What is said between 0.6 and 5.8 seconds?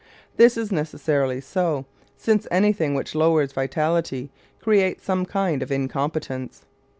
necessarily so, since anything which lowers vitality creates some kind of